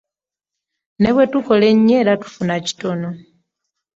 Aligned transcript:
Ne 1.01 1.09
bwe 1.13 1.25
tukola 1.31 1.65
ennyo 1.73 1.95
era 2.01 2.13
tufuna 2.21 2.55
kitono. 2.65 3.09